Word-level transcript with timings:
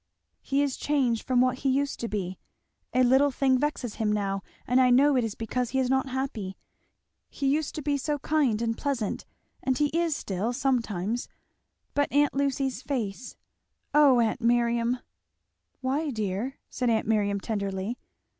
"He 0.41 0.63
is 0.63 0.77
changed 0.77 1.21
from 1.27 1.41
what 1.41 1.59
he 1.59 1.69
used 1.69 1.99
to 1.99 2.07
be 2.07 2.39
a 2.91 3.03
little 3.03 3.29
thing 3.29 3.59
vexes 3.59 3.97
him 3.97 4.11
now, 4.11 4.41
and 4.65 4.81
I 4.81 4.89
know 4.89 5.15
it 5.15 5.23
is 5.23 5.35
because 5.35 5.69
he 5.69 5.79
is 5.79 5.91
not 5.91 6.09
happy; 6.09 6.57
he 7.29 7.45
used 7.45 7.75
to 7.75 7.83
be 7.83 7.97
so 7.99 8.17
kind 8.17 8.63
and 8.63 8.75
pleasant, 8.75 9.27
and 9.61 9.77
he 9.77 9.89
is 9.95 10.15
still, 10.15 10.53
sometimes; 10.53 11.27
but 11.93 12.11
aunt 12.11 12.33
Lucy's 12.33 12.81
face 12.81 13.35
Oh 13.93 14.19
aunt 14.19 14.41
Miriam!" 14.41 14.97
"Why, 15.81 16.09
dear?" 16.09 16.57
said 16.67 16.89
aunt 16.89 17.05
Miriam, 17.05 17.39
tenderly. 17.39 17.99